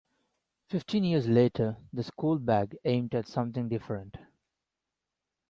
Fifteen 0.67 1.03
years 1.03 1.27
later, 1.27 1.77
"The 1.93 2.01
School 2.01 2.39
Bag" 2.39 2.75
aimed 2.83 3.13
at 3.13 3.27
something 3.27 3.69
different. 3.69 4.17